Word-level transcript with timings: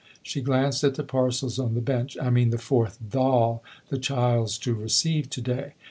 She 0.23 0.41
glanced 0.41 0.83
at 0.83 0.95
the 0.95 1.03
parcels 1.03 1.59
on 1.59 1.75
the 1.75 1.79
bench." 1.79 2.17
I 2.19 2.31
mean 2.31 2.49
the 2.49 2.57
fourth 2.57 2.97
doll 3.07 3.61
the 3.89 3.99
child's 3.99 4.57
to 4.57 4.73
receive 4.73 5.29
to 5.29 5.41
day." 5.41 5.73